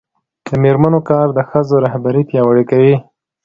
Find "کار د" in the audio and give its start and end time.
1.09-1.39